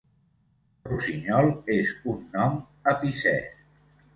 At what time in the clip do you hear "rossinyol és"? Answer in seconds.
0.87-1.93